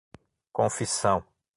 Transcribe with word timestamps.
confissão 0.51 1.23